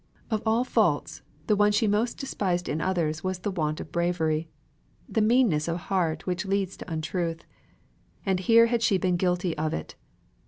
Of 0.31 0.41
all 0.47 0.63
faults 0.63 1.21
the 1.45 1.55
one 1.55 1.71
she 1.71 1.85
most 1.85 2.17
despised 2.17 2.67
in 2.67 2.81
others 2.81 3.23
was 3.23 3.37
the 3.37 3.51
want 3.51 3.79
of 3.79 3.91
bravery; 3.91 4.49
the 5.07 5.21
meanness 5.21 5.67
of 5.67 5.77
heart 5.77 6.25
which 6.25 6.43
leads 6.43 6.75
to 6.77 6.91
untruth. 6.91 7.45
And 8.25 8.39
here 8.39 8.65
had 8.65 8.81
she 8.81 8.97
been 8.97 9.15
guilty 9.15 9.55
of 9.59 9.75
it! 9.75 9.93